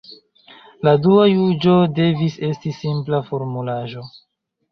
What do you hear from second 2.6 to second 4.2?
simpla formulaĵo.